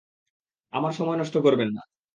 আমার 0.73 0.93
সময় 0.93 1.17
নষ্ট 1.17 1.35
করবেন 1.37 1.69
না। 1.69 1.81